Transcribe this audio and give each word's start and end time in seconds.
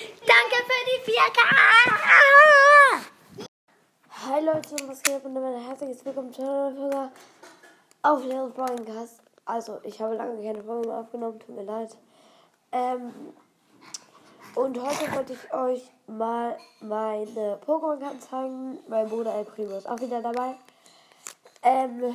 Danke 0.00 0.56
für 0.68 0.82
die 0.86 1.00
4K! 1.10 1.40
Hi 4.10 4.40
Leute 4.44 4.76
was 4.88 5.02
geht 5.02 5.24
und 5.24 5.34
damit 5.34 5.60
herzliches 5.66 6.04
Willkommen 6.04 6.32
zu 6.32 6.40
einer 6.42 6.70
Folge 6.70 7.10
auf 8.02 8.22
Little 8.22 8.50
Broadcast. 8.50 9.20
Also, 9.44 9.80
ich 9.82 10.00
habe 10.00 10.14
lange 10.14 10.40
keine 10.40 10.62
Folge 10.62 10.86
mehr 10.86 10.98
aufgenommen, 10.98 11.40
tut 11.40 11.56
mir 11.56 11.64
leid. 11.64 11.96
Ähm, 12.70 13.12
und 14.54 14.80
heute 14.80 15.12
wollte 15.16 15.32
ich 15.32 15.52
euch 15.52 15.82
mal 16.06 16.56
meine 16.78 17.58
Pokémon-Karten 17.66 18.20
zeigen. 18.20 18.78
Mein 18.86 19.08
Bruder 19.08 19.34
El 19.34 19.46
Primo 19.46 19.78
ist 19.78 19.88
auch 19.88 20.00
wieder 20.00 20.22
dabei. 20.22 20.54
Ähm, 21.62 22.14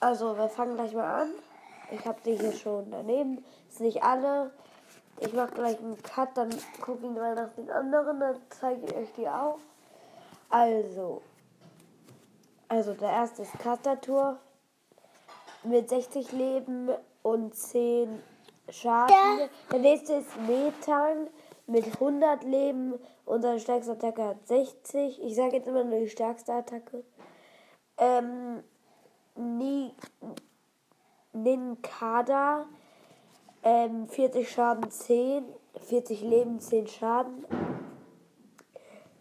also, 0.00 0.34
wir 0.34 0.48
fangen 0.48 0.76
gleich 0.76 0.94
mal 0.94 1.24
an. 1.24 1.30
Ich 1.90 2.06
habe 2.06 2.20
die 2.24 2.36
hier 2.36 2.52
schon 2.52 2.90
daneben. 2.90 3.44
Ist 3.68 3.80
nicht 3.80 4.02
alle. 4.02 4.50
Ich 5.20 5.32
mache 5.32 5.52
gleich 5.52 5.78
einen 5.78 6.00
Cut, 6.02 6.36
dann 6.36 6.50
gucke 6.80 7.06
ich 7.06 7.12
mal 7.12 7.34
nach 7.34 7.52
den 7.54 7.70
anderen, 7.70 8.20
dann 8.20 8.36
zeige 8.50 8.86
ich 8.86 8.94
euch 8.94 9.12
die 9.14 9.28
auch. 9.28 9.58
Also, 10.48 11.22
also 12.68 12.94
der 12.94 13.10
erste 13.10 13.42
ist 13.42 13.58
Kastatur 13.58 14.38
mit 15.64 15.88
60 15.88 16.32
Leben 16.32 16.90
und 17.22 17.54
10 17.54 18.22
Schaden. 18.70 19.14
Ja. 19.14 19.48
Der 19.72 19.78
nächste 19.78 20.14
ist 20.14 20.36
Metang 20.46 21.28
mit 21.66 21.86
100 21.86 22.44
Leben 22.44 22.94
und 23.24 23.42
seine 23.42 23.60
stärkste 23.60 23.92
Attacke 23.92 24.24
hat 24.24 24.46
60. 24.46 25.22
Ich 25.22 25.34
sage 25.34 25.56
jetzt 25.56 25.68
immer 25.68 25.84
nur 25.84 26.00
die 26.00 26.08
stärkste 26.08 26.52
Attacke. 26.52 27.04
Ähm, 27.98 28.62
Ni 29.34 29.92
Ninkada 31.32 32.66
ähm, 33.62 34.08
40 34.08 34.50
Schaden 34.50 34.90
10, 34.90 35.44
40 35.80 36.22
Leben 36.22 36.60
10 36.60 36.86
Schaden. 36.86 37.44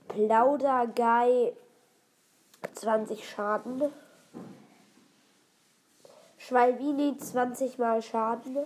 Plauderguy 0.08 1.54
20 2.74 3.30
Schaden. 3.30 3.92
Schwalbini 6.38 7.18
20 7.18 7.78
mal 7.78 8.02
Schaden. 8.02 8.66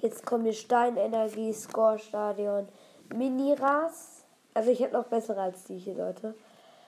Jetzt 0.00 0.26
kommen 0.26 0.44
hier 0.44 0.52
Steinenergie, 0.52 1.52
Score 1.52 1.98
Stadion, 1.98 2.68
Miniras. 3.14 4.24
Also 4.54 4.70
ich 4.70 4.80
hätte 4.80 4.94
noch 4.94 5.06
bessere 5.06 5.40
als 5.40 5.64
die 5.64 5.78
hier, 5.78 5.94
Leute. 5.94 6.34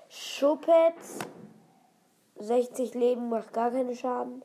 Schuppet 0.09 0.95
60 2.39 2.95
Leben 2.95 3.29
macht 3.29 3.53
gar 3.53 3.71
keinen 3.71 3.95
Schaden. 3.95 4.43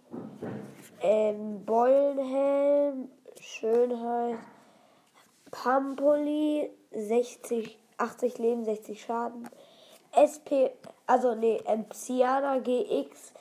Ähm, 1.02 1.66
Beulenhelm, 1.66 3.09
Schönheit. 3.39 4.39
Pampoli, 5.52 6.69
60, 6.91 7.78
80 7.97 8.38
Leben, 8.38 8.66
60 8.66 9.02
Schaden. 9.02 9.50
SP, 10.11 10.72
also 11.08 11.36
nee, 11.36 11.61
Psyana 11.89 12.59
GX, 12.59 13.33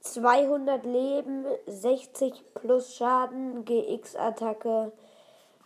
200 0.00 0.84
Leben, 0.84 1.44
60 1.66 2.44
plus 2.54 2.96
Schaden, 2.96 3.64
GX-Attacke. 3.64 4.92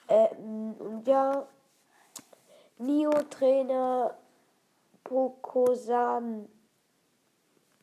Ähm, 0.09 0.75
ja, 1.06 1.47
Neo-Trainer, 2.78 4.15
Pokosan, 5.05 6.48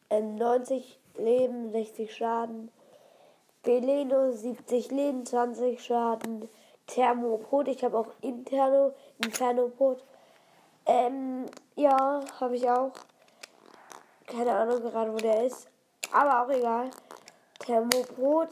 ähm, 0.09 0.35
90 0.35 0.99
Leben, 1.17 1.71
60 1.71 2.15
Schaden. 2.15 2.71
Beleno 3.67 4.31
70 4.31 4.91
Leben, 4.91 5.25
20 5.25 5.83
Schaden. 5.83 6.47
Thermopod, 6.87 7.67
ich 7.67 7.83
habe 7.83 7.97
auch 7.97 8.07
Interno, 8.21 8.93
Internopod. 9.21 10.01
Ähm, 10.85 11.47
ja, 11.75 12.21
habe 12.39 12.55
ich 12.55 12.69
auch. 12.69 12.93
Keine 14.25 14.55
Ahnung 14.55 14.79
gerade, 14.79 15.11
wo 15.11 15.17
der 15.17 15.45
ist. 15.45 15.67
Aber 16.13 16.45
auch 16.45 16.49
egal. 16.49 16.91
Thermopod. 17.59 18.47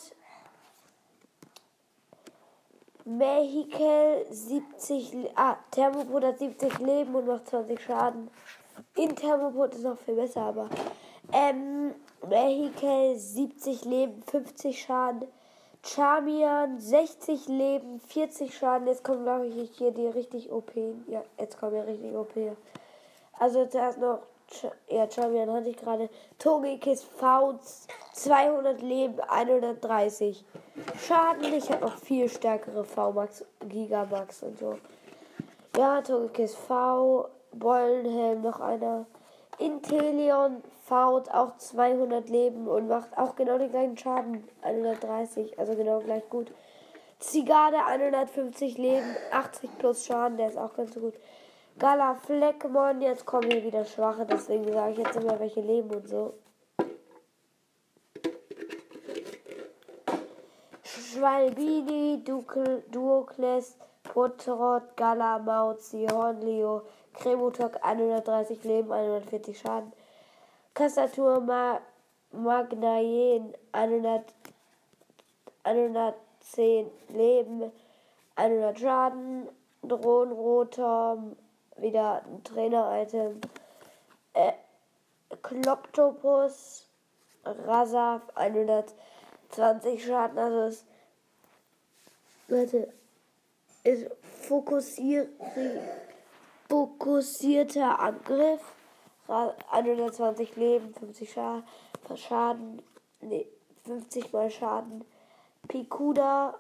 Mehikel 3.06 4.26
70, 4.30 5.14
Le- 5.14 5.32
ah, 5.36 5.56
Thermopod 5.72 6.26
hat 6.26 6.40
70 6.40 6.80
Leben 6.80 7.16
und 7.16 7.26
macht 7.26 7.48
20 7.48 7.80
Schaden. 7.82 8.30
In 8.98 9.16
Thermopod 9.16 9.76
ist 9.76 9.84
noch 9.84 9.98
viel 9.98 10.16
besser, 10.16 10.42
aber 10.42 10.70
ähm, 11.32 11.94
Mehikel 12.28 13.18
70 13.18 13.86
Leben, 13.86 14.24
50 14.24 14.82
Schaden. 14.82 15.28
Charmian 15.84 16.80
60 16.80 17.48
Leben, 17.48 18.00
40 18.00 18.58
Schaden. 18.58 18.88
Jetzt 18.88 19.04
kommen, 19.04 19.24
glaube 19.24 19.48
ich, 19.48 19.72
hier 19.78 19.92
die 19.92 20.08
richtig 20.08 20.52
OP. 20.52 20.72
Ja, 21.08 21.24
jetzt 21.38 21.60
kommen 21.60 21.76
ja 21.76 21.84
richtig 21.84 22.16
OP. 22.16 22.34
Also 23.38 23.66
zuerst 23.68 24.00
noch, 24.00 24.20
Ch 24.48 24.66
ja, 24.90 25.10
Charmian 25.10 25.52
hatte 25.52 25.70
ich 25.70 25.78
gerade. 25.78 26.10
Togekis 26.40 27.04
V 27.04 27.60
200 28.14 28.82
Leben, 28.82 29.20
130 29.20 30.44
Schaden. 31.06 31.54
Ich 31.54 31.70
habe 31.72 31.86
noch 31.86 31.98
viel 31.98 32.30
stärkere 32.30 32.84
V-Max, 32.84 33.46
Gigamax 33.68 34.42
und 34.42 34.58
so. 34.58 34.80
Ja, 35.78 36.02
Togekis 36.02 36.56
V, 36.56 37.28
Beulenhelm, 37.52 38.42
noch 38.42 38.60
einer. 38.60 39.06
Inteleon 39.60 40.64
faut 40.86 41.30
auch 41.32 41.58
200 41.58 42.30
Leben 42.30 42.68
und 42.68 42.88
macht 42.88 43.18
auch 43.18 43.36
genau 43.36 43.58
den 43.58 43.72
gleichen 43.72 43.98
Schaden. 43.98 44.48
130, 44.62 45.58
also 45.58 45.76
genau 45.76 46.00
gleich 46.00 46.30
gut. 46.30 46.52
Zigade 47.18 47.78
150 47.78 48.78
Leben, 48.78 49.16
80 49.32 49.78
plus 49.80 50.06
Schaden, 50.06 50.38
der 50.38 50.50
ist 50.50 50.58
auch 50.58 50.76
ganz 50.76 50.94
so 50.94 51.00
gut. 51.00 51.16
Gala 51.80 52.14
Fleckmon, 52.14 53.02
jetzt 53.02 53.26
kommen 53.26 53.50
hier 53.50 53.64
wieder 53.64 53.84
Schwache, 53.84 54.26
deswegen 54.26 54.72
sage 54.72 54.92
ich 54.92 54.98
jetzt 55.00 55.16
immer 55.16 55.40
welche 55.40 55.62
leben 55.62 55.90
und 55.90 56.08
so. 56.08 56.34
Schwalbini, 60.84 62.24
Duokles, 62.24 63.78
Potrot, 64.04 64.96
Gala, 64.96 65.40
Mauzi, 65.40 66.06
Hornleo, 66.12 66.84
Cremotok 67.14 67.84
130 67.84 68.64
Leben, 68.64 68.92
140 68.92 69.58
Schaden. 69.58 69.92
Kastatur 70.76 71.40
Ma 71.40 71.80
Magnayen 72.32 73.54
100, 73.72 74.26
110 75.64 76.92
Leben, 77.10 77.72
100 78.36 78.80
Schaden. 78.80 79.50
Drohnenroter, 79.88 81.18
wieder 81.78 82.24
ein 82.26 82.44
Trainer-Item. 82.44 83.40
Äh, 84.34 84.54
Kloptopus, 85.42 86.90
Rasaf 87.46 88.22
120 88.36 90.06
Schaden, 90.06 90.38
also 90.38 90.62
es 90.62 90.86
Warte, 92.48 92.94
ist 93.84 94.08
fokussiert 94.48 95.30
fokussierter 96.70 98.00
Angriff. 98.00 98.75
Ra- 99.28 99.56
120 99.72 100.56
Leben, 100.56 100.94
50 100.94 101.32
Schaden, 101.32 101.64
Schaden, 102.16 102.82
nee, 103.22 103.48
50 103.86 104.32
mal 104.34 104.50
Schaden. 104.50 105.04
Pikuda, 105.68 106.56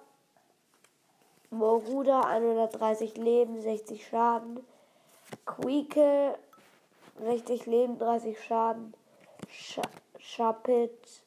Moruda, 1.51 2.21
130 2.21 3.17
Leben, 3.17 3.61
60 3.61 4.07
Schaden. 4.07 4.65
Quieke, 5.45 6.37
60 7.19 7.65
Leben, 7.67 7.97
30 7.97 8.43
Schaden. 8.43 8.93
Scha 9.49 9.81
Chapit, 10.19 11.21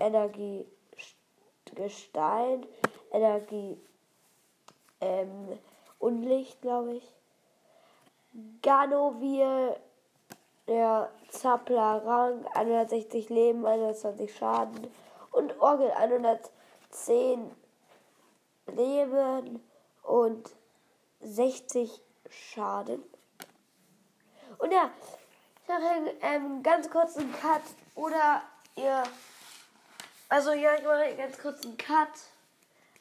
Energie, 0.00 0.64
St- 0.96 1.74
Gestein, 1.76 2.66
Energie, 3.12 3.78
ähm, 5.00 5.58
Unlicht, 5.98 6.60
glaube 6.62 6.94
ich. 6.94 7.14
Ganovir, 8.62 9.76
der 10.70 11.10
Zappler 11.30 12.02
Rang, 12.06 12.46
160 12.54 13.28
Leben, 13.28 13.66
120 13.66 14.34
Schaden. 14.34 14.86
Und 15.32 15.60
Orgel 15.60 15.90
110 15.90 17.50
Leben 18.66 19.60
und 20.04 20.48
60 21.20 22.00
Schaden. 22.30 23.02
Und 24.58 24.72
ja, 24.72 24.90
ich 25.62 25.68
mache 25.68 26.14
ähm, 26.20 26.62
ganz 26.62 26.88
kurz 26.88 27.16
einen 27.16 27.32
Cut 27.32 27.62
oder 27.96 28.42
ihr. 28.76 29.02
Also 30.28 30.52
ja, 30.52 30.76
ich 30.76 30.84
mache 30.84 31.16
ganz 31.16 31.38
kurz 31.38 31.64
einen 31.64 31.76
Cut, 31.76 32.08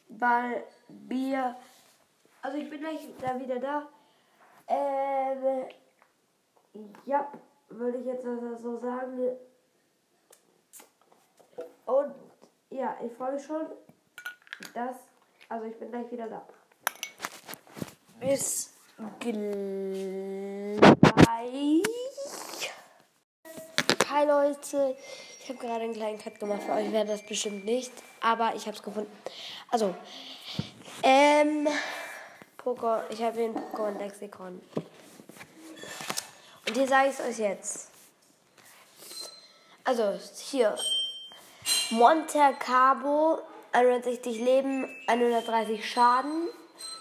weil 0.07 0.63
Bier. 0.87 1.55
Also 2.41 2.57
ich 2.57 2.69
bin 2.69 2.79
gleich 2.79 3.07
da 3.21 3.39
wieder 3.39 3.59
da. 3.59 3.87
Ähm, 4.67 5.65
ja, 7.05 7.27
würde 7.69 7.97
ich 7.99 8.05
jetzt 8.05 8.25
also 8.25 8.55
so 8.55 8.77
sagen. 8.77 9.37
Und 11.85 12.15
ja, 12.69 12.97
ich 13.03 13.11
freue 13.13 13.33
mich 13.33 13.45
schon, 13.45 13.65
dass. 14.73 14.95
Also 15.47 15.65
ich 15.65 15.77
bin 15.79 15.89
gleich 15.89 16.11
wieder 16.11 16.27
da. 16.27 16.45
Bis 18.19 18.73
gleich. 19.19 19.33
Hi 24.09 24.25
Leute, 24.25 24.95
ich 25.39 25.49
habe 25.49 25.59
gerade 25.59 25.83
einen 25.85 25.93
kleinen 25.93 26.19
Cut 26.19 26.39
gemacht. 26.39 26.63
Für 26.63 26.73
euch 26.73 26.91
wäre 26.91 27.05
das 27.05 27.25
bestimmt 27.25 27.65
nicht, 27.65 27.91
aber 28.21 28.53
ich 28.55 28.65
habe 28.65 28.75
es 28.75 28.83
gefunden. 28.83 29.11
Also, 29.71 29.95
ähm, 31.03 31.67
Poker, 32.57 33.05
ich 33.09 33.21
habe 33.23 33.37
hier 33.37 33.45
ein 33.45 33.55
Pokémon-Lexikon. 33.55 34.61
Und 36.69 36.75
hier 36.77 36.87
sage 36.87 37.09
ich 37.09 37.17
es 37.17 37.25
euch 37.25 37.39
jetzt. 37.39 37.87
Also, 39.83 40.19
hier. 40.51 40.77
Monte 41.89 42.37
Carlo, 42.59 43.39
160 43.71 44.37
Leben, 44.37 44.87
130 45.07 45.91
Schaden. 45.91 46.47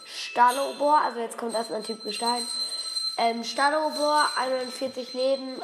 Stalobor, 0.06 1.02
also 1.02 1.20
jetzt 1.20 1.36
kommt 1.36 1.54
erstmal 1.54 1.80
ein 1.80 1.84
Typ 1.84 2.02
Gestein. 2.02 2.46
Ähm, 3.18 3.44
Stalobor, 3.44 4.26
140 4.38 5.12
Leben, 5.12 5.60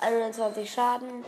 120 0.00 0.72
Schaden. 0.72 1.24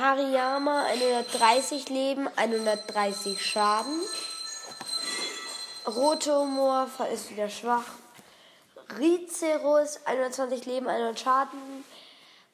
Hariyama, 0.00 0.82
130 0.86 1.90
Leben, 1.90 2.28
130 2.34 3.40
Schaden. 3.46 4.00
Rotomor 5.86 6.88
ist 7.14 7.30
wieder 7.30 7.48
schwach. 7.48 7.84
Ricerus, 8.96 10.00
120 10.04 10.64
Leben, 10.66 10.88
100 10.88 11.18
Schaden. 11.18 11.84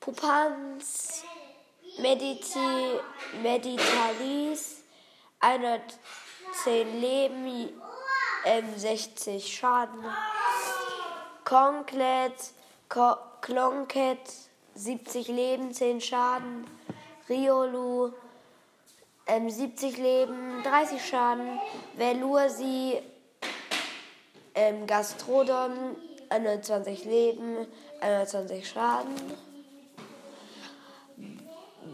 Pupans, 0.01 1.23
Medici, 1.99 2.59
Meditalis, 3.43 4.83
110 5.41 7.01
Leben, 7.01 7.71
ähm, 8.45 8.77
60 8.77 9.57
Schaden. 9.57 10.05
Conclet, 11.45 12.35
Klonket, 13.41 14.19
70 14.75 15.29
Leben, 15.29 15.73
10 15.73 16.01
Schaden. 16.01 16.67
Riolu, 17.29 18.13
ähm, 19.27 19.49
70 19.49 19.97
Leben, 19.97 20.63
30 20.63 21.07
Schaden. 21.07 21.61
Velursi, 21.97 23.01
ähm, 24.55 24.87
Gastrodon, 24.87 25.97
21 26.35 27.05
Leben, 27.05 27.67
21 28.01 28.69
Schaden. 28.69 29.15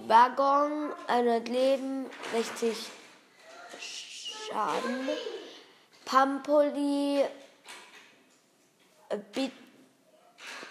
Waggon, 0.07 0.93
100 1.09 1.49
Leben, 1.49 2.07
60 2.33 2.75
Schaden. 3.79 5.09
Pampoli, 6.07 7.25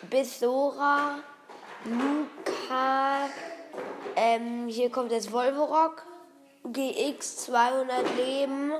Bissora, 0.09 1.19
Luca, 1.85 3.29
ähm, 4.15 4.67
hier 4.67 4.89
kommt 4.89 5.11
jetzt 5.11 5.31
Volvorock, 5.31 6.05
GX 6.63 7.45
200 7.45 8.15
Leben, 8.17 8.73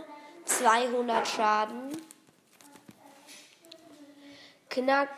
200 0.45 1.27
Schaden. 1.27 2.08
Knack, 4.79 5.09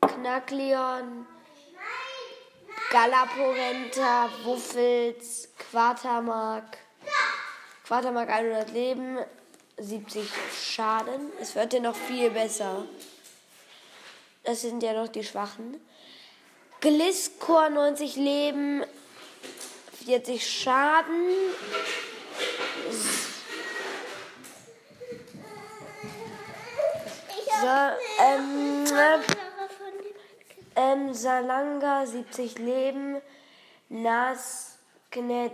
Knackleon, 0.00 1.26
Galaporenta, 2.90 4.28
Wuffels, 4.44 5.48
Quatermark. 5.58 6.78
Quatermark 7.84 8.30
100 8.30 8.70
Leben, 8.70 9.18
70 9.76 10.30
Schaden. 10.64 11.32
Es 11.40 11.56
wird 11.56 11.72
ja 11.72 11.80
noch 11.80 11.96
viel 11.96 12.30
besser. 12.30 12.84
Das 14.44 14.60
sind 14.60 14.82
ja 14.84 14.92
noch 14.92 15.08
die 15.08 15.24
Schwachen. 15.24 15.80
Gliscor 16.80 17.70
90 17.70 18.16
Leben, 18.16 18.84
40 20.04 20.46
Schaden. 20.48 21.28
So, 27.62 27.68
ähm, 27.68 28.84
ähm, 30.74 31.14
Salanga 31.14 32.04
70 32.04 32.58
Leben, 32.58 33.22
Nasknet, 33.88 35.52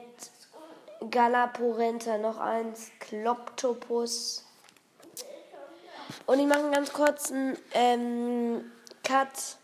Galapurenta 1.11 2.17
noch 2.17 2.39
eins, 2.39 2.91
Kloptopus. 2.99 4.47
Und 6.25 6.39
ich 6.41 6.47
mache 6.47 6.61
einen 6.61 6.73
ganz 6.73 6.95
kurzen 6.95 7.59
ähm, 7.75 8.73
Cut. 9.05 9.59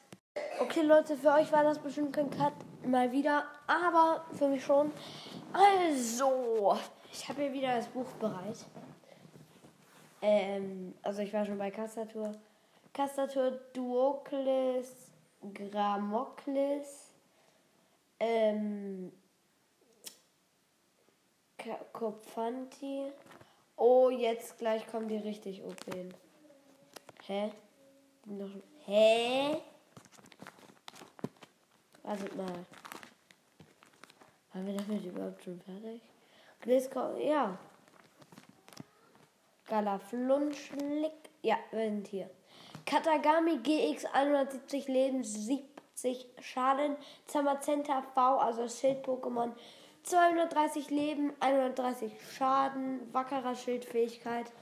Okay, 0.61 0.83
Leute, 0.83 1.17
für 1.17 1.33
euch 1.33 1.51
war 1.51 1.65
das 1.65 1.79
bestimmt 1.79 2.15
kein 2.15 2.29
Cut 2.29 2.53
mal 2.85 3.11
wieder, 3.11 3.45
aber 3.67 4.27
für 4.37 4.49
mich 4.49 4.63
schon. 4.63 4.93
Also, 5.55 6.77
ich 7.11 7.27
habe 7.27 7.41
hier 7.41 7.55
wieder 7.55 7.75
das 7.77 7.87
Buch 7.87 8.13
bereit. 8.21 8.59
Ähm, 10.27 10.95
also 11.03 11.21
ich 11.21 11.35
war 11.35 11.45
schon 11.45 11.59
bei 11.59 11.71
Kastatur. 11.71 12.33
Kastatur 12.95 13.51
Duokles, 13.75 15.11
Gramokles, 15.53 17.13
ähm, 18.19 19.13
Kopfanti. 21.93 23.13
Oh, 23.77 24.09
jetzt 24.09 24.57
gleich 24.57 24.87
kommen 24.87 25.09
die 25.09 25.19
richtig 25.19 25.63
OP. 25.63 25.85
Hä? 27.27 27.53
Hä? 28.87 29.57
Wartet 32.03 32.35
mal. 32.35 32.65
Waren 34.55 34.67
wir 34.67 34.75
damit 34.75 35.05
überhaupt 35.05 35.45
schon 35.45 35.61
fertig? 35.61 36.01
Ja. 37.19 37.59
Galaflunschlick. 39.69 41.13
Ja, 41.43 41.57
wir 41.71 41.85
sind 41.91 42.09
hier. 42.09 42.31
Katagami 42.87 43.59
GX 43.59 44.05
170 44.07 44.89
Leben, 44.89 45.25
70 45.25 46.27
Schaden. 46.41 46.97
Zamazenta 47.27 48.03
V, 48.15 48.39
also 48.39 48.69
Schild-Pokémon. 48.69 49.53
230 50.03 50.91
Leben, 50.91 51.33
130 51.41 52.13
Schaden. 52.37 53.01
Wackerer 53.13 53.55
Schildfähigkeit. 53.55 54.53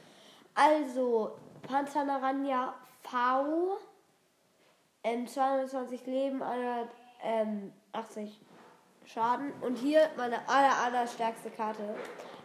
Also, 0.54 1.36
Panzanaranja 1.62 2.74
V. 3.02 3.78
Ähm, 5.04 5.26
220 5.26 6.06
Leben, 6.06 6.42
180 6.42 8.40
Schaden. 9.04 9.52
Und 9.62 9.76
hier 9.76 10.08
meine 10.16 10.48
aller, 10.48 10.76
aller 10.78 11.06
stärkste 11.08 11.50
Karte. 11.50 11.96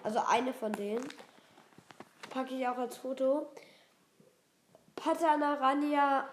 Also 0.04 0.20
eine 0.28 0.54
von 0.54 0.72
denen 0.72 1.08
packe 2.30 2.56
ich 2.56 2.68
auch 2.68 2.78
als 2.78 2.98
Foto. 2.98 3.48
Patanarania 4.96 6.28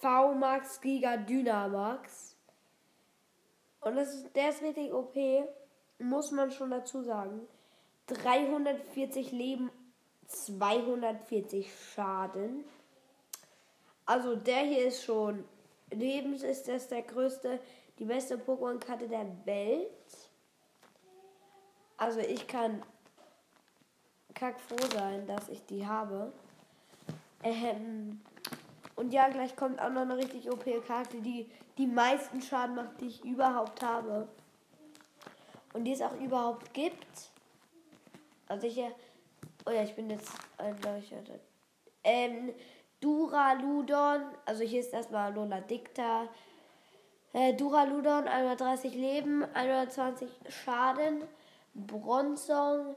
V 0.00 0.34
Max 0.34 0.80
Giga 0.80 1.16
Dynamax. 1.16 2.36
Und 3.80 3.96
das 3.96 4.14
ist, 4.14 4.34
der 4.34 4.48
ist 4.50 4.62
richtig 4.62 4.92
OP, 4.92 5.14
muss 5.98 6.30
man 6.30 6.50
schon 6.50 6.70
dazu 6.70 7.02
sagen. 7.02 7.46
340 8.08 9.32
Leben, 9.32 9.70
240 10.26 11.70
Schaden. 11.94 12.64
Also 14.04 14.36
der 14.36 14.60
hier 14.60 14.86
ist 14.86 15.04
schon, 15.04 15.44
Lebens 15.90 16.42
ist 16.42 16.68
das 16.68 16.88
der 16.88 17.02
größte, 17.02 17.60
die 17.98 18.04
beste 18.04 18.36
Pokémon-Karte 18.36 19.08
der 19.08 19.26
Welt. 19.44 19.88
Also 21.96 22.20
ich 22.20 22.46
kann 22.46 22.82
kack 24.36 24.60
froh 24.60 24.86
sein, 24.92 25.26
dass 25.26 25.48
ich 25.48 25.64
die 25.66 25.84
habe. 25.86 26.32
Ähm, 27.42 28.20
und 28.94 29.12
ja, 29.12 29.28
gleich 29.28 29.56
kommt 29.56 29.80
auch 29.80 29.90
noch 29.90 30.02
eine 30.02 30.16
richtig 30.16 30.50
OP-Karte, 30.50 31.20
die 31.20 31.50
die 31.76 31.86
meisten 31.86 32.40
Schaden 32.40 32.76
macht, 32.76 33.00
die 33.00 33.08
ich 33.08 33.24
überhaupt 33.24 33.82
habe. 33.82 34.28
Und 35.72 35.84
die 35.84 35.92
es 35.92 36.00
auch 36.00 36.18
überhaupt 36.20 36.72
gibt. 36.72 37.30
Also 38.48 38.66
ich. 38.66 38.78
Oh 39.66 39.70
ja, 39.70 39.82
ich 39.82 39.94
bin 39.94 40.08
jetzt 40.08 40.30
ein 40.58 40.76
Leuchter. 40.80 41.18
Ähm, 42.04 42.54
Duraludon, 43.00 44.22
also 44.44 44.62
hier 44.62 44.80
ist 44.80 44.92
erstmal 44.92 45.34
Lola 45.34 45.60
Dicta. 45.60 46.28
Äh, 47.32 47.52
Duraludon, 47.54 48.28
130 48.28 48.94
Leben, 48.94 49.44
120 49.54 50.30
Schaden. 50.48 51.24
Bronzong, 51.74 52.96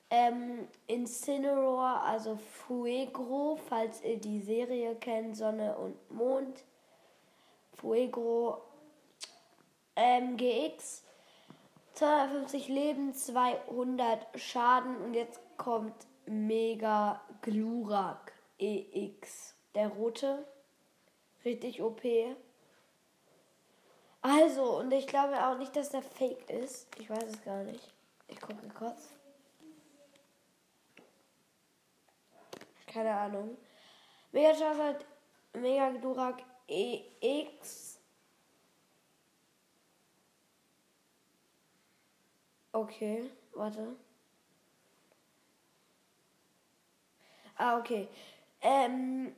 ähm, 0.10 0.68
Incineroar, 0.88 2.04
also 2.04 2.36
Fuegro, 2.36 3.60
falls 3.70 4.04
ihr 4.04 4.18
die 4.18 4.42
Serie 4.42 4.96
kennt, 4.96 5.38
Sonne 5.38 5.78
und 5.78 6.12
Mond. 6.12 6.64
Fuego, 7.74 8.62
ähm, 9.96 10.36
GX, 10.36 11.04
250 11.98 12.68
Leben, 12.68 13.14
200 13.16 14.28
Schaden 14.40 14.98
und 14.98 15.16
jetzt 15.16 15.40
kommt 15.58 15.96
Mega 16.28 17.22
Glurak 17.42 18.34
EX, 18.60 19.56
der 19.74 19.88
rote. 19.88 20.46
Richtig 21.44 21.82
OP. 21.82 22.04
Also, 24.22 24.78
und 24.78 24.92
ich 24.92 25.08
glaube 25.08 25.44
auch 25.44 25.58
nicht, 25.58 25.76
dass 25.76 25.90
der 25.90 26.04
fake 26.04 26.48
ist. 26.52 26.88
Ich 27.00 27.10
weiß 27.10 27.24
es 27.24 27.44
gar 27.44 27.64
nicht. 27.64 27.92
Ich 28.28 28.40
gucke 28.40 28.68
kurz. 28.78 29.10
Keine 32.86 33.16
Ahnung. 33.16 33.58
Mega 34.32 34.54
Charizard, 34.54 35.04
Mega 35.54 35.90
Glurak 35.90 36.44
EX. 36.68 37.97
Okay, 42.72 43.24
warte. 43.54 43.96
Ah, 47.56 47.80
okay. 47.80 48.08
Ähm, 48.62 49.36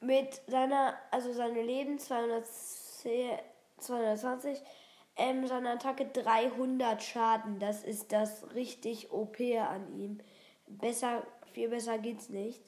mit 0.00 0.40
seiner, 0.46 0.94
also 1.10 1.32
seine 1.32 1.62
Leben 1.62 1.98
210, 1.98 3.38
220, 3.78 4.60
ähm, 5.16 5.46
seine 5.46 5.70
Attacke 5.72 6.06
300 6.06 7.02
Schaden. 7.02 7.58
Das 7.58 7.82
ist 7.82 8.12
das 8.12 8.54
richtig 8.54 9.12
OP 9.12 9.40
an 9.40 9.92
ihm. 9.98 10.20
Besser, 10.66 11.26
viel 11.52 11.68
besser 11.68 11.98
geht's 11.98 12.28
nicht. 12.28 12.62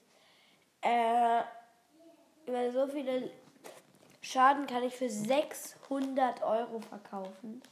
Äh, 0.81 1.43
weil 2.47 2.73
so 2.73 2.89
viele 2.89 3.31
Schaden 4.21 4.67
kann 4.67 4.83
ich 4.83 4.95
für 4.97 5.09
600 5.09 6.43
Euro 6.43 6.81
verkaufen. 6.81 7.63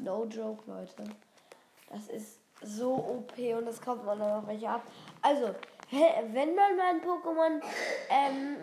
No 0.00 0.24
joke, 0.24 0.68
Leute. 0.70 1.04
Das 1.90 2.08
ist 2.08 2.40
so 2.62 2.94
OP 2.94 3.38
und 3.56 3.66
das 3.66 3.80
kommt 3.80 4.04
man 4.04 4.18
noch 4.18 4.46
welche 4.46 4.68
ab. 4.68 4.82
Also, 5.22 5.54
wenn 5.90 6.54
man 6.54 6.76
mein 6.76 7.00
Pokémon, 7.00 7.62
ähm, 8.10 8.56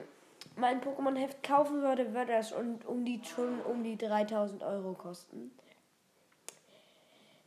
mein 0.56 0.82
Pokémon-Heft 0.82 1.44
kaufen 1.44 1.82
würde, 1.82 2.14
würde 2.14 2.34
das 2.34 2.52
um, 2.52 2.80
um 2.86 3.06
die, 3.06 3.22
schon 3.24 3.62
um 3.62 3.84
die 3.84 3.98
3000 3.98 4.64
Euro 4.64 4.94
kosten. 4.94 5.52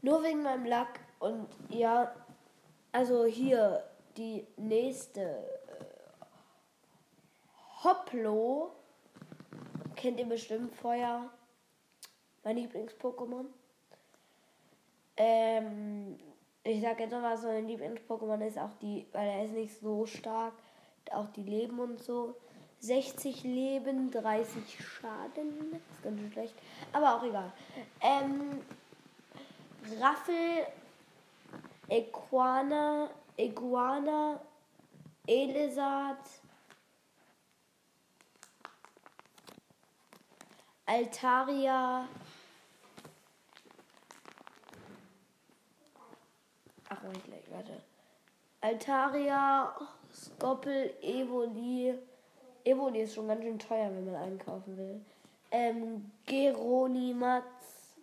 Nur 0.03 0.23
wegen 0.23 0.43
meinem 0.43 0.65
Lack 0.65 1.01
und 1.19 1.49
ja, 1.69 2.15
also 2.93 3.25
hier 3.25 3.85
die 4.17 4.47
nächste 4.57 5.21
äh, 5.21 5.85
Hoplo. 7.85 8.73
Kennt 9.97 10.21
ihr 10.21 10.27
bestimmt 10.27 10.75
Feuer. 10.75 11.31
Mein 12.45 12.57
Lieblings-Pokémon. 12.57 13.47
Ähm, 15.19 16.17
ich 16.63 16.81
sag 16.81 17.01
jetzt 17.01 17.11
noch 17.11 17.23
was, 17.23 17.43
mein 17.43 17.67
Lieblings-Pokémon 17.67 18.47
ist 18.47 18.59
auch 18.59 18.75
die, 18.81 19.07
weil 19.13 19.29
er 19.29 19.45
ist 19.45 19.55
nicht 19.55 19.81
so 19.81 20.07
stark, 20.07 20.55
auch 21.13 21.29
die 21.29 21.43
Leben 21.43 21.79
und 21.81 22.03
so. 22.03 22.35
60 22.81 23.43
Leben, 23.43 24.11
30 24.11 24.63
Schaden. 24.81 25.73
Das 25.73 25.81
ist 25.97 26.03
ganz 26.05 26.33
schlecht. 26.33 26.55
Aber 26.93 27.17
auch 27.17 27.23
egal. 27.25 27.53
Ähm, 28.01 28.61
Raffel, 30.01 30.67
Equana, 31.89 33.11
Iguana, 33.37 34.41
Elisat, 35.27 36.19
Altaria, 40.87 42.07
Ach, 46.89 47.03
nicht 47.03 47.25
gleich, 47.25 47.45
warte. 47.51 47.83
Altaria, 48.61 49.73
Skoppel, 50.13 50.95
Evoli. 51.03 51.99
Evoli 52.65 53.03
ist 53.03 53.15
schon 53.15 53.29
ganz 53.29 53.43
schön 53.43 53.59
teuer, 53.59 53.91
wenn 53.91 54.11
man 54.11 54.17
einkaufen 54.17 54.77
will. 54.77 55.01
Ähm, 55.51 56.11
Geronimatz, 56.27 57.95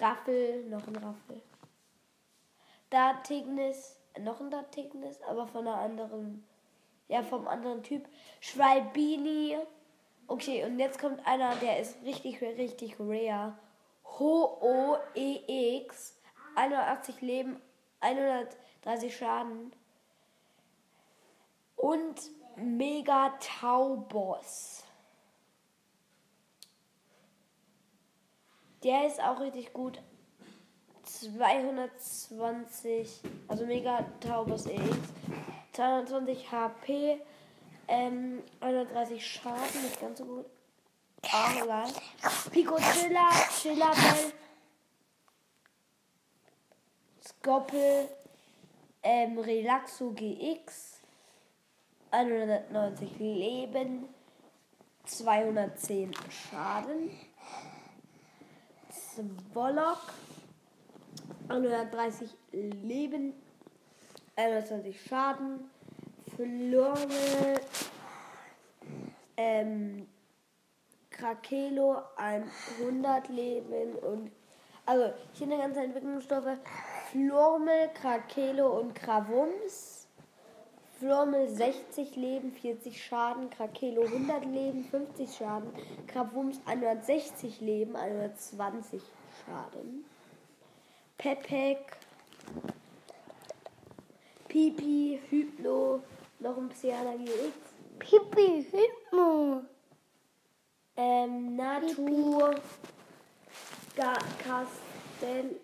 Raffel, 0.00 0.64
noch 0.64 0.86
ein 0.86 0.96
Raffel. 0.96 1.42
Datignis, 2.90 3.96
noch 4.20 4.40
ein 4.40 4.50
Datignis, 4.50 5.20
aber 5.22 5.46
von 5.46 5.66
einer 5.66 5.78
anderen, 5.78 6.44
ja, 7.08 7.22
vom 7.22 7.46
anderen 7.48 7.82
Typ. 7.82 8.06
Schwalbini. 8.40 9.58
Okay, 10.26 10.64
und 10.64 10.78
jetzt 10.78 11.00
kommt 11.00 11.26
einer, 11.26 11.54
der 11.56 11.80
ist 11.80 11.96
richtig, 12.04 12.40
richtig 12.42 12.96
rare. 12.98 13.56
Ho-O-E-X. 14.18 16.14
81 16.54 17.20
Leben, 17.20 17.60
130 18.00 19.16
Schaden. 19.16 19.72
Und 21.76 22.16
Mega 22.56 23.38
Taubos. 23.60 24.82
Der 28.82 29.06
ist 29.06 29.22
auch 29.22 29.38
richtig 29.40 29.72
gut. 29.72 30.02
220, 31.04 33.22
also 33.48 33.66
Mega 33.66 34.04
Taubos 34.20 34.66
EX. 34.66 34.82
220 35.72 36.52
HP. 36.52 37.20
Ähm, 37.86 38.42
130 38.60 39.26
Schaden, 39.26 39.82
nicht 39.82 40.00
ganz 40.00 40.18
so 40.18 40.24
gut. 40.24 40.46
Egal. 41.22 41.88
Pico 42.52 42.76
Chilla, 42.76 43.28
Chilla. 43.60 43.90
Skoppel, 47.40 48.08
ähm, 49.02 49.38
Relaxo 49.38 50.10
GX, 50.12 51.00
190 52.10 53.18
Leben, 53.18 54.08
210 55.04 56.12
Schaden, 56.30 57.10
Zwollock, 58.90 60.00
130 61.48 62.28
Leben, 62.52 63.34
21 64.36 65.00
Schaden. 65.00 65.70
Flormel, 66.36 67.60
ähm, 69.36 70.06
Krakelo 71.10 71.96
100 72.16 73.28
Leben 73.28 73.96
und 73.96 74.30
also 74.86 75.12
hier 75.32 75.46
eine 75.48 75.58
ganze 75.58 75.80
Entwicklungsstoffe. 75.80 76.58
Flormel, 77.10 77.88
Krakelo 77.94 78.78
und 78.80 78.94
Kravums. 78.94 80.06
Flormel 80.98 81.48
60 81.48 82.16
Leben, 82.16 82.52
40 82.52 83.02
Schaden, 83.02 83.48
Krakelo 83.50 84.02
100 84.02 84.44
Leben, 84.44 84.84
50 84.84 85.36
Schaden, 85.36 85.70
Kravums 86.08 86.60
160 86.66 87.60
Leben, 87.60 87.94
120 87.94 89.00
Schaden. 89.46 90.04
Pepek, 91.16 91.96
Pipi, 94.48 95.20
Hypno, 95.30 96.02
noch 96.40 96.56
ein 96.56 96.68
Psyana 96.68 97.14
GX. 97.14 97.52
Pipi, 98.00 98.66
Hypno. 98.70 99.62
Ähm, 100.96 101.54
Natur, 101.54 102.56
Ga 103.94 104.14
Castel 104.42 105.60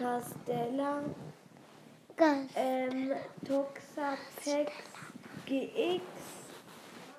Castella, 0.00 1.02
ähm, 2.56 3.12
Toxapex 3.46 4.72
GX, 5.44 6.02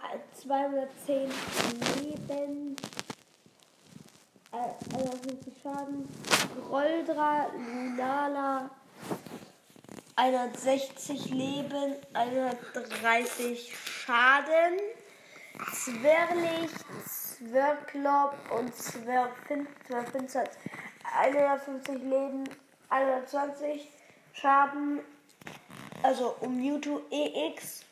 äh, 0.02 0.18
210 0.34 1.30
Leben, 2.02 2.76
äh, 4.52 4.98
51 4.98 5.54
Schaden, 5.62 6.10
Groldra, 6.68 7.52
Lunala, 7.54 8.72
160 10.16 11.30
Leben, 11.30 11.98
130 12.14 13.78
Schaden, 13.78 14.80
Zwerlich, 15.72 16.72
Zwerklop 17.06 18.34
und 18.58 18.76
Zwerfin, 18.76 19.68
Zwerfinzer, 19.86 20.46
150 21.16 22.02
Leben, 22.02 22.44
120 22.92 23.90
Schaden, 24.34 25.00
also 26.04 26.36
um 26.42 26.58
Mewtwo 26.58 27.02
EX. 27.10 27.86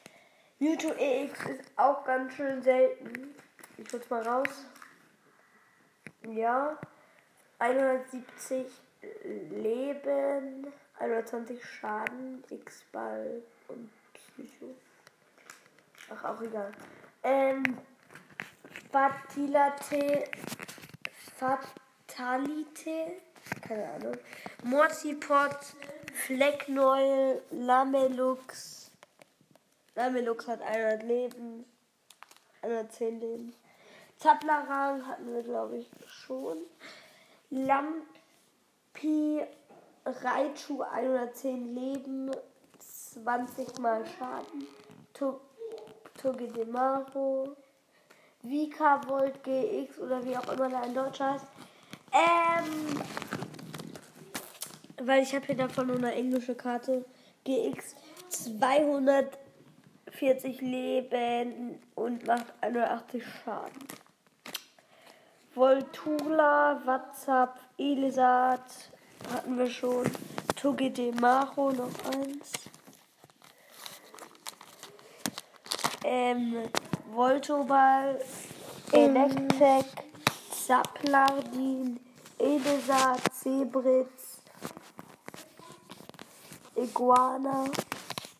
Mewtwo 0.59 0.89
EX 0.89 1.45
ist 1.45 1.71
auch 1.77 2.03
ganz 2.03 2.33
schön 2.33 2.61
selten. 2.61 3.33
Ich 3.77 3.91
hol's 3.91 4.09
mal 4.09 4.21
raus. 4.21 4.65
Ja. 6.27 6.77
170 7.59 8.67
Leben, 9.49 10.67
120 10.97 11.63
Schaden, 11.63 12.43
X-Ball 12.49 13.41
und 13.67 13.89
Psycho. 14.13 14.75
Ach, 16.09 16.23
auch 16.23 16.41
egal. 16.41 16.71
Ähm, 17.23 17.63
Fatilate, 18.91 20.23
Fatalite, 21.35 23.21
keine 23.67 23.89
Ahnung. 23.91 24.15
Mortipot, 24.63 25.57
Flecknäuel, 26.25 27.41
Lamelux. 27.51 28.91
Lamelux 29.95 30.47
hat 30.47 30.61
100 30.61 31.03
Leben, 31.03 31.65
110 32.61 33.19
Leben. 33.19 33.53
Zaplarang 34.17 35.05
hatten 35.07 35.33
wir, 35.33 35.43
glaube 35.43 35.77
ich, 35.77 35.89
schon. 36.07 36.57
Lampi, 37.49 39.41
Raichu, 40.05 40.81
110 40.83 41.73
Leben, 41.75 42.31
20 42.79 43.79
mal 43.79 44.03
Schaden. 44.05 44.67
To- 45.13 45.41
Togedemaru, 46.21 47.55
Vika 48.41 49.01
Volt 49.07 49.41
GX 49.43 49.99
oder 49.99 50.23
wie 50.25 50.35
auch 50.37 50.47
immer 50.51 50.69
der 50.69 50.83
in 50.83 50.93
Deutsch 50.93 51.19
heißt. 51.19 51.45
Ähm, 52.11 53.01
weil 55.03 55.23
ich 55.23 55.35
habe 55.35 55.45
hier 55.45 55.55
davon 55.55 55.87
nur 55.87 55.97
eine 55.97 56.13
englische 56.13 56.55
Karte. 56.55 57.03
GX 57.45 57.95
240 58.29 60.61
Leben 60.61 61.79
und 61.95 62.25
macht 62.27 62.53
81 62.61 63.23
Schaden. 63.43 63.87
Voltula, 65.55 66.81
WhatsApp, 66.85 67.59
Elisat 67.77 68.91
hatten 69.33 69.57
wir 69.57 69.69
schon. 69.69 70.05
Togedemaru 70.55 71.71
noch 71.71 71.89
eins. 72.13 72.51
Ähm, 76.03 76.55
Voltoball, 77.13 78.19
Electek, 78.91 79.85
Zaplardin, 80.51 81.99
Elisa, 82.37 83.15
Zebritz, 83.31 84.18
Iguana, 86.83 87.65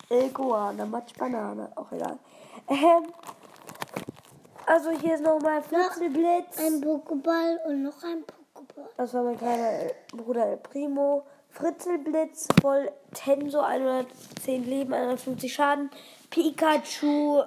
Iguana, 0.08 0.86
Matsch 0.86 1.14
Banane, 1.18 1.70
auch 1.76 1.92
egal. 1.92 2.18
Ähm, 2.68 3.12
also 4.66 4.90
hier 4.90 5.14
ist 5.14 5.22
nochmal 5.22 5.62
Flitzelblitz. 5.62 6.58
Ein 6.58 6.80
Pokéball 6.80 7.58
und 7.66 7.82
noch 7.82 8.02
ein 8.02 8.24
Pokéball. 8.24 8.88
Das 8.96 9.12
war 9.12 9.24
mein 9.24 9.36
kleiner 9.36 9.90
Bruder 10.12 10.46
El 10.46 10.56
Primo. 10.56 11.26
Fritzelblitz, 11.50 12.48
voll 12.62 12.90
Tenso, 13.12 13.60
110 13.60 14.64
Leben, 14.64 14.94
150 14.94 15.52
Schaden. 15.52 15.90
Pikachu, 16.30 17.42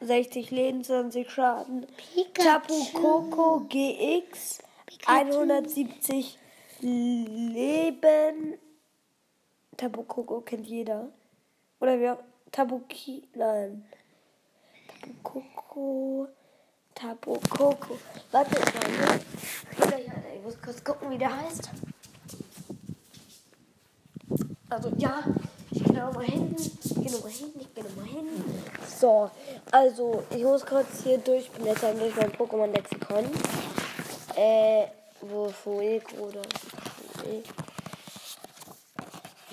60 0.00 0.50
Leben, 0.52 0.84
20 0.84 1.30
Schaden. 1.30 1.86
Pikachu. 1.96 2.48
Tapu 2.48 2.84
Coco 2.92 3.66
GX, 3.68 4.60
Pikachu. 4.86 5.40
170 5.40 6.38
Leben. 6.80 8.58
Tapu 9.76 10.02
Coco 10.04 10.40
kennt 10.40 10.66
jeder. 10.66 11.08
Oder 11.80 11.98
wir 11.98 12.18
Tabuki, 12.52 13.28
nein. 13.34 13.84
Tapu 16.94 17.38
Coco. 17.50 17.98
Warte 18.30 18.60
mal? 18.60 19.20
Ich 20.34 20.42
muss 20.42 20.60
kurz 20.62 20.84
gucken, 20.84 21.10
wie 21.10 21.18
der 21.18 21.36
heißt. 21.36 21.70
Also 24.70 24.90
ja, 24.96 25.22
ich 25.70 25.84
gehe 25.84 25.94
nochmal 25.94 26.24
hin, 26.24 26.54
ich 26.56 26.94
gehe 26.94 27.12
nochmal 27.12 27.30
hin, 27.30 27.52
ich 27.60 27.74
gehe 27.74 27.84
nochmal 27.84 28.06
hin. 28.06 28.28
So, 28.98 29.30
also 29.70 30.24
ich 30.30 30.42
muss 30.42 30.64
kurz 30.64 31.02
hier 31.02 31.18
durchblättern 31.18 31.98
durch 31.98 32.14
mein 32.16 32.32
Pokémon-Lexikon. 32.32 33.24
Äh, 34.36 34.86
wo 35.20 35.48
Fuego 35.48 36.26
oder 36.26 36.42
Fuego. 37.18 37.63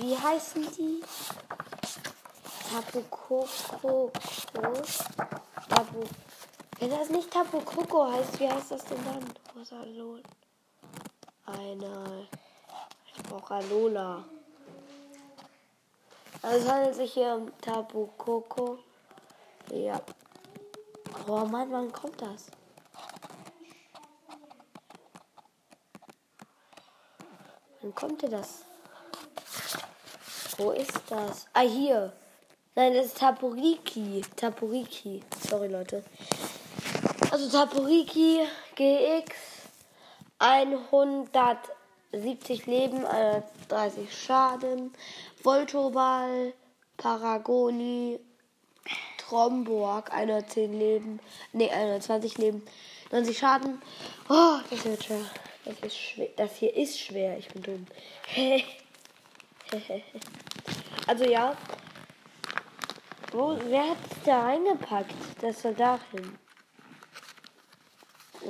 Wie 0.02 0.18
heißen 0.18 0.68
die? 0.78 1.04
Tapu 2.72 3.04
Coco. 3.04 4.12
Tapu. 5.70 6.04
Wenn 6.80 6.90
das 6.90 7.10
nicht 7.10 7.30
Tapu 7.30 7.60
Coco 7.60 8.12
heißt, 8.12 8.40
wie 8.40 8.50
heißt 8.50 8.72
das 8.72 8.84
denn 8.86 8.98
dann? 9.06 9.24
Rosalol. 9.56 10.24
Eine. 11.46 12.28
Ich 13.06 13.22
brauche 13.22 13.54
Alola. 13.54 14.26
Also 16.42 16.58
es 16.58 16.68
handelt 16.72 16.96
sich 16.96 17.14
hier 17.14 17.36
um 17.36 17.56
Tapu 17.60 18.08
Coco. 18.18 18.80
Ja. 19.70 20.02
Oh 21.28 21.46
Mann, 21.46 21.72
wann 21.72 21.92
kommt 21.92 22.20
das? 22.20 22.48
Wann 27.82 27.94
kommt 27.94 28.24
denn 28.24 28.32
das? 28.32 28.66
Wo 30.62 30.72
ist 30.72 30.94
das? 31.10 31.48
Ah, 31.54 31.62
hier. 31.62 32.12
Nein, 32.76 32.94
das 32.94 33.06
ist 33.08 33.18
Taporiki. 33.18 34.22
Taporiki. 34.36 35.24
Sorry, 35.50 35.68
Leute. 35.68 36.04
Also 37.32 37.50
Taporiki 37.50 38.42
GX 38.76 39.32
170 40.38 42.68
Leben, 42.68 43.04
130 43.04 44.16
Schaden. 44.16 44.94
Voltoball, 45.42 46.54
Paragoni, 46.98 48.20
Tromborg, 49.18 50.14
110 50.14 50.78
Leben, 50.78 51.20
ne, 51.54 51.72
120 51.72 52.38
Leben, 52.38 52.62
90 53.12 53.36
Schaden. 53.36 53.82
Oh, 54.30 54.60
das 54.70 54.86
wird 54.86 55.06
schwer. 55.06 55.26
Das 55.66 55.80
ist 55.80 55.98
schwer. 55.98 56.30
Das 56.36 56.56
hier 56.56 56.76
ist 56.76 57.00
schwer. 57.00 57.40
Ich 57.40 57.48
bin 57.48 57.64
dumm. 57.64 57.88
also 61.08 61.24
ja. 61.26 61.56
Wo, 63.32 63.58
wer 63.66 63.92
hat 63.92 63.98
es 64.10 64.24
da 64.26 64.44
reingepackt? 64.44 65.16
Das 65.42 65.62
soll 65.62 65.74
dahin. 65.74 66.38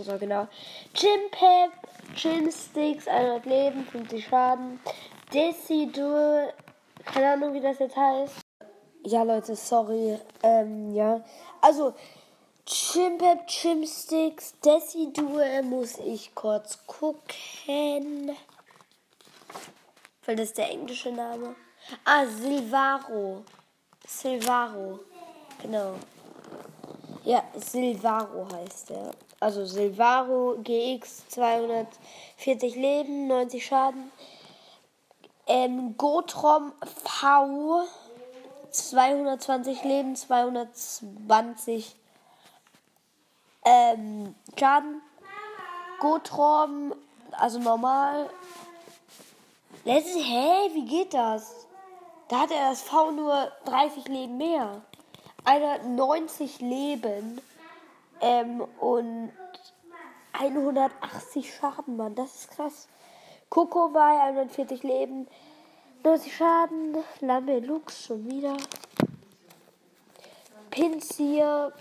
So, 0.04 0.18
genau. 0.18 0.48
Chimpep, 0.94 1.72
Chimsticks, 2.16 3.08
100 3.08 3.46
Leben, 3.46 3.86
50 3.86 4.26
Schaden. 4.26 4.80
Decidur, 5.34 6.52
Keine 7.06 7.34
Ahnung, 7.34 7.54
wie 7.54 7.62
das 7.62 7.80
jetzt 7.80 7.96
heißt. 7.96 8.36
Ja, 9.06 9.24
Leute, 9.24 9.56
sorry. 9.56 10.18
Ähm, 10.44 10.94
ja. 10.94 11.22
Also, 11.62 11.94
Chimpep, 12.66 13.48
Chimsticks, 13.48 14.54
Decidue 14.60 15.62
muss 15.64 15.98
ich 16.00 16.34
kurz 16.36 16.80
gucken. 16.86 18.36
Weil 20.26 20.36
das 20.36 20.50
ist 20.50 20.58
der 20.58 20.70
englische 20.70 21.12
Name. 21.12 21.56
Ah, 22.06 22.26
Silvaro. 22.26 23.44
Silvaro. 24.08 25.00
Genau. 25.62 25.96
Ja, 27.24 27.44
Silvaro 27.56 28.48
heißt 28.54 28.92
er. 28.92 29.12
Also 29.40 29.66
Silvaro 29.66 30.58
GX 30.64 31.28
240 31.30 32.76
Leben, 32.76 33.28
90 33.28 33.66
Schaden. 33.66 34.12
Ähm, 35.48 35.98
Gotrom 35.98 36.74
V 36.84 37.88
220 38.72 39.84
Leben, 39.84 40.16
220 40.16 41.96
ähm, 43.66 44.36
Schaden. 44.58 45.02
Gotrom, 46.00 46.94
also 47.32 47.60
normal. 47.60 48.30
Letzte, 49.84 50.20
hä, 50.20 50.70
wie 50.74 50.86
geht 50.86 51.14
das? 51.16 51.66
Da 52.28 52.42
hat 52.42 52.52
er 52.52 52.70
das 52.70 52.84
V 52.84 53.12
nur 53.12 53.52
30 53.66 54.08
Leben 54.08 54.38
mehr. 54.38 54.84
190 55.44 56.60
Leben 56.60 57.42
ähm, 58.22 58.62
und 58.80 59.32
180 60.34 61.56
Schaden, 61.56 61.98
Mann. 61.98 62.14
Das 62.14 62.36
ist 62.36 62.52
krass. 62.52 62.88
Coco 63.50 63.90
bei 63.90 64.22
140 64.22 64.84
Leben, 64.84 65.28
90 66.04 66.36
Schaden. 66.36 66.98
Lamelux 67.20 68.06
schon 68.06 68.30
wieder. 68.30 68.58
Pinsir. 70.70 71.74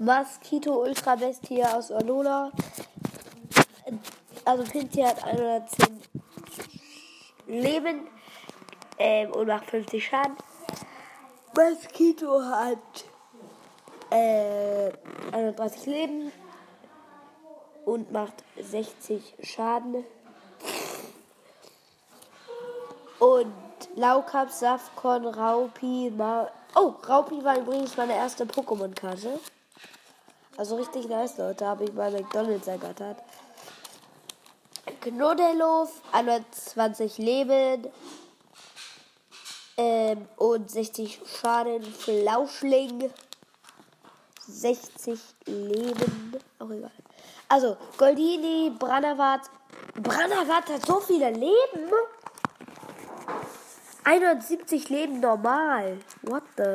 Mosquito 0.00 0.82
Ultra 0.82 1.14
Bestie 1.14 1.64
aus 1.64 1.92
Alola. 1.92 2.50
Also 4.44 4.64
Pinsir 4.64 5.06
hat 5.06 5.22
110 5.22 6.09
Leben 7.52 8.06
ähm, 8.98 9.32
und 9.32 9.48
macht 9.48 9.66
50 9.70 10.04
Schaden. 10.04 10.36
Mosquito 11.56 12.42
hat 12.42 13.04
äh, 14.10 14.90
31 15.32 15.86
Leben 15.86 16.32
und 17.84 18.12
macht 18.12 18.44
60 18.58 19.34
Schaden. 19.42 20.04
Und 23.18 23.52
Laukap, 23.96 24.50
Safkon, 24.50 25.26
Raupi, 25.26 26.10
Ma 26.16 26.50
Oh, 26.76 26.94
Raupi 27.08 27.42
war 27.42 27.58
übrigens 27.58 27.96
meine 27.96 28.14
erste 28.14 28.44
Pokémon-Karte. 28.44 29.40
Also 30.56 30.76
richtig 30.76 31.08
nice, 31.08 31.36
Leute. 31.36 31.66
Habe 31.66 31.84
ich 31.84 31.92
bei 31.92 32.10
McDonalds 32.10 32.68
ergattert. 32.68 33.16
Knodelhof, 35.00 35.90
120 36.12 37.18
Leben 37.18 37.88
ähm, 39.76 40.28
und 40.36 40.70
60 40.70 41.20
Schaden. 41.24 41.82
Flauschling, 41.82 43.10
60 44.46 45.18
Leben. 45.46 46.36
Auch 46.58 46.70
egal. 46.70 46.90
Also, 47.48 47.76
Goldini, 47.96 48.70
Branavat. 48.78 49.42
Branavat 49.94 50.68
hat 50.68 50.86
so 50.86 51.00
viele 51.00 51.30
Leben. 51.30 51.90
170 54.04 54.88
Leben 54.88 55.20
normal. 55.20 55.98
What 56.22 56.42
the? 56.56 56.72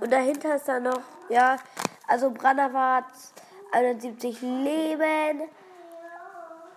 Und 0.00 0.12
dahinter 0.12 0.56
ist 0.56 0.66
dann 0.66 0.82
noch, 0.82 1.00
ja, 1.28 1.56
also 2.08 2.30
Branavat, 2.30 3.04
170 3.72 4.42
Leben, 4.42 5.42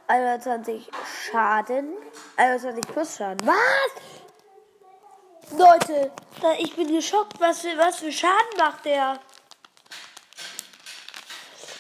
21 0.08 0.90
Schaden, 1.30 1.94
21 2.38 2.88
plus 2.88 3.18
Schaden. 3.18 3.48
Was? 3.48 3.92
Leute, 5.52 6.12
ich 6.60 6.76
bin 6.76 6.94
geschockt, 6.94 7.40
was 7.40 7.62
für, 7.62 7.78
was 7.78 7.98
für 7.98 8.12
Schaden 8.12 8.58
macht 8.58 8.86
der? 8.86 9.20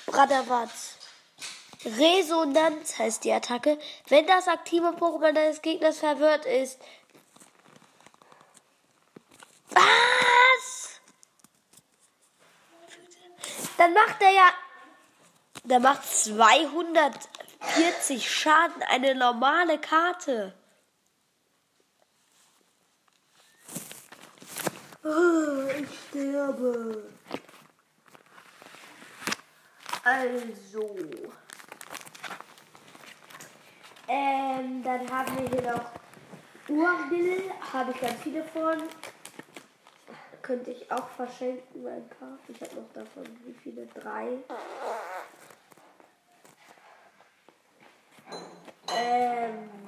Branavat. 0.05 0.69
Resonanz 1.85 2.97
heißt 2.97 3.23
die 3.23 3.31
Attacke. 3.31 3.77
Wenn 4.07 4.25
das 4.25 4.47
aktive 4.47 4.88
Pokémon 4.88 5.33
deines 5.33 5.61
Gegners 5.61 5.99
verwirrt 5.99 6.45
ist. 6.45 6.79
Was? 9.69 10.99
Dann 13.77 13.93
macht 13.93 14.21
er 14.21 14.31
ja. 14.31 14.49
Der 15.63 15.79
macht 15.79 16.03
240 17.73 18.30
Schaden. 18.30 18.84
Eine 18.89 19.15
normale 19.15 19.80
Karte. 19.80 20.54
Oh, 25.04 25.67
ich 25.80 25.88
sterbe. 26.10 27.04
Also. 30.04 30.97
Ähm, 34.08 34.84
dann 34.84 35.12
haben 35.12 35.38
wir 35.38 35.49
hier 35.49 35.71
noch 35.71 35.91
Urbill, 36.67 37.51
habe 37.73 37.91
ich 37.91 38.01
ganz 38.01 38.21
viele 38.21 38.43
von. 38.43 38.84
Könnte 40.41 40.71
ich 40.71 40.91
auch 40.91 41.08
verschenken, 41.10 41.88
ein 41.88 42.08
paar. 42.10 42.38
Ich 42.47 42.62
habe 42.62 42.75
noch 42.75 42.93
davon, 42.93 43.25
wie 43.45 43.54
viele? 43.54 43.88
Drei. 43.88 44.38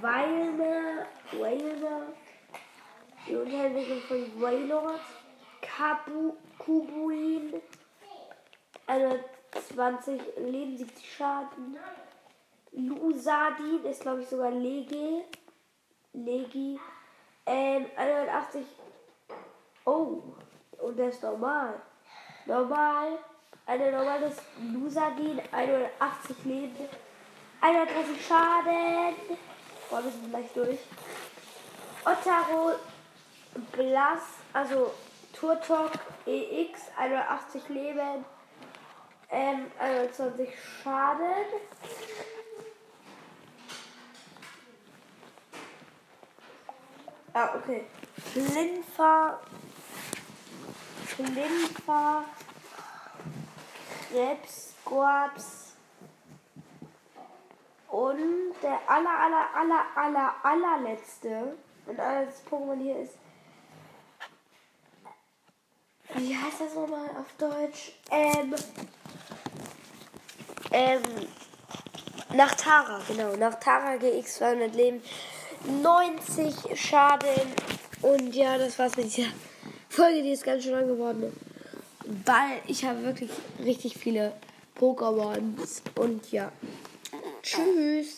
Weilmer, 0.08 1.06
Weilmer, 1.34 2.02
die 3.28 3.36
Unterentwicklung 3.36 4.00
von 4.04 4.42
Wailord, 4.42 5.02
Kabu, 5.62 6.34
Kubuin, 6.58 7.62
120 8.86 10.22
Leben, 10.38 10.78
70 10.78 11.14
Schaden. 11.14 11.78
Lusadin 12.72 13.84
ist, 13.84 14.00
glaube 14.00 14.22
ich, 14.22 14.30
sogar 14.30 14.52
Legi. 14.52 15.24
Legi. 16.14 16.80
Ähm, 17.46 17.88
180. 17.98 18.66
Oh, 19.84 20.24
und 20.80 20.98
der 20.98 21.10
ist 21.10 21.22
normal. 21.22 21.82
Normal. 22.46 23.20
Eine 23.66 23.92
normale 23.92 24.32
Lusadin, 24.72 25.42
180 25.52 26.46
Leben, 26.46 26.88
130 27.60 28.26
Schaden. 28.26 29.38
Boah, 29.90 30.04
wir 30.04 30.12
sind 30.12 30.30
gleich 30.30 30.52
durch. 30.54 30.80
Ottaro 32.04 32.74
Blas, 33.72 34.22
also 34.54 34.94
Turtok 35.34 35.92
EX, 36.26 36.82
180 36.98 37.70
Leben, 37.70 38.26
ähm, 39.30 39.72
21 39.80 40.50
Schaden. 40.84 41.46
Ah, 47.34 47.56
okay. 47.56 47.86
Flinfer. 48.34 49.40
Flinfer. 51.06 52.26
Krebs, 54.10 54.74
Squabs. 54.82 55.67
Und 57.98 58.54
der 58.62 58.80
aller, 58.88 59.10
aller, 59.10 59.56
aller, 59.56 59.86
aller, 59.96 60.36
allerletzte. 60.44 61.58
Und 61.88 62.00
alles 62.00 62.44
Pokémon 62.48 62.80
hier 62.80 63.00
ist. 63.00 63.16
Wie 66.14 66.38
heißt 66.38 66.62
das 66.62 66.76
nochmal 66.76 67.10
auf 67.20 67.34
Deutsch? 67.40 67.94
Ähm. 68.12 68.54
Ähm. 70.72 71.02
Nach 72.36 72.54
Tara, 72.54 73.02
genau. 73.08 73.36
Nach 73.36 73.56
Tara 73.56 73.96
GX 73.96 74.36
200 74.36 74.76
Leben. 74.76 75.02
90 75.82 76.80
Schaden. 76.80 77.52
Und 78.04 78.36
ja, 78.36 78.60
das 78.60 78.78
war's 78.78 78.96
mit 78.96 79.08
dieser 79.08 79.30
Folge, 79.90 80.22
die 80.22 80.34
ist 80.34 80.44
ganz 80.44 80.62
schön 80.62 80.74
lang 80.74 80.88
geworden. 80.88 81.36
Weil 82.26 82.62
ich 82.68 82.86
habe 82.86 83.02
wirklich 83.02 83.32
richtig 83.58 83.98
viele 83.98 84.34
Pokémons. 84.80 85.82
Und 85.96 86.32
ja. 86.32 86.52
Tschüss. 87.48 88.10